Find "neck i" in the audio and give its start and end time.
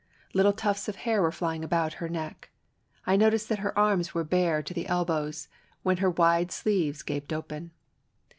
2.09-3.15